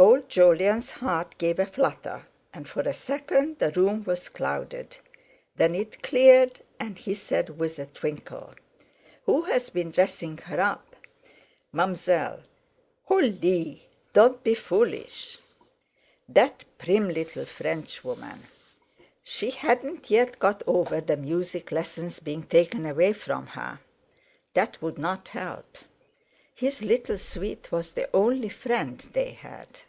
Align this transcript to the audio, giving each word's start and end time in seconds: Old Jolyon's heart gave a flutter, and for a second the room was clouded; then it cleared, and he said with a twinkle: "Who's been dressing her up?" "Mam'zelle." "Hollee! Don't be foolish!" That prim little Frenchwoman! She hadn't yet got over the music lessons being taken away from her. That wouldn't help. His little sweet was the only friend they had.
Old 0.00 0.30
Jolyon's 0.30 0.92
heart 0.92 1.36
gave 1.36 1.58
a 1.58 1.66
flutter, 1.66 2.24
and 2.54 2.66
for 2.66 2.80
a 2.80 2.94
second 2.94 3.58
the 3.58 3.70
room 3.72 4.02
was 4.04 4.30
clouded; 4.30 4.96
then 5.56 5.74
it 5.74 6.02
cleared, 6.02 6.58
and 6.78 6.96
he 6.96 7.12
said 7.12 7.58
with 7.58 7.78
a 7.78 7.84
twinkle: 7.84 8.54
"Who's 9.26 9.68
been 9.68 9.90
dressing 9.90 10.38
her 10.38 10.58
up?" 10.58 10.96
"Mam'zelle." 11.74 12.40
"Hollee! 13.10 13.82
Don't 14.14 14.42
be 14.42 14.54
foolish!" 14.54 15.36
That 16.26 16.64
prim 16.78 17.10
little 17.10 17.44
Frenchwoman! 17.44 18.44
She 19.22 19.50
hadn't 19.50 20.08
yet 20.10 20.38
got 20.38 20.62
over 20.66 21.02
the 21.02 21.18
music 21.18 21.70
lessons 21.70 22.20
being 22.20 22.44
taken 22.44 22.86
away 22.86 23.12
from 23.12 23.48
her. 23.48 23.80
That 24.54 24.80
wouldn't 24.80 25.28
help. 25.28 25.76
His 26.54 26.80
little 26.80 27.18
sweet 27.18 27.70
was 27.70 27.92
the 27.92 28.08
only 28.16 28.48
friend 28.48 28.98
they 29.12 29.32
had. 29.32 29.82